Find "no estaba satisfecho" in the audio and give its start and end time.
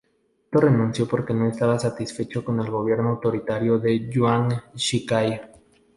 1.31-2.43